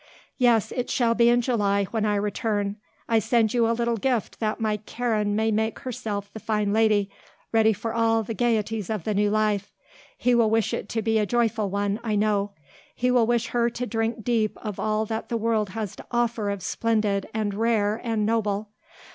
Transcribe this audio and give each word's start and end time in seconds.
"Yes; 0.39 0.71
it 0.71 0.89
shall 0.89 1.13
be 1.13 1.29
in 1.29 1.41
July, 1.41 1.83
when 1.91 2.05
I 2.07 2.15
return. 2.15 2.77
I 3.07 3.19
send 3.19 3.53
you 3.53 3.69
a 3.69 3.73
little 3.77 3.97
gift 3.97 4.39
that 4.39 4.59
my 4.59 4.77
Karen 4.77 5.35
may 5.35 5.51
make 5.51 5.77
herself 5.77 6.33
the 6.33 6.39
fine 6.39 6.73
lady, 6.73 7.11
ready 7.51 7.71
for 7.71 7.93
all 7.93 8.23
the 8.23 8.33
gaieties 8.33 8.89
of 8.89 9.03
the 9.03 9.13
new 9.13 9.29
life. 9.29 9.71
He 10.17 10.33
will 10.33 10.49
wish 10.49 10.73
it 10.73 10.89
to 10.89 11.03
be 11.03 11.19
a 11.19 11.27
joyful 11.27 11.69
one, 11.69 11.99
I 12.03 12.15
know; 12.15 12.53
he 12.95 13.11
will 13.11 13.27
wish 13.27 13.49
her 13.49 13.69
to 13.69 13.85
drink 13.85 14.23
deep 14.23 14.57
of 14.65 14.79
all 14.79 15.05
that 15.05 15.29
the 15.29 15.37
world 15.37 15.69
has 15.69 15.95
to 15.97 16.05
offer 16.09 16.49
of 16.49 16.63
splendid, 16.63 17.29
and 17.31 17.53
rare, 17.53 18.01
and 18.03 18.25
noble. 18.25 18.71